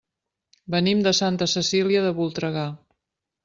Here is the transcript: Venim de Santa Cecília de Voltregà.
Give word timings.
Venim 0.75 1.03
de 1.09 1.13
Santa 1.19 1.49
Cecília 1.53 2.05
de 2.09 2.17
Voltregà. 2.23 2.69